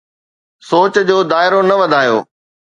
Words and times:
سوچ 0.69 0.93
جو 1.07 1.17
دائرو 1.31 1.61
نه 1.69 1.75
وڌايو. 1.81 2.17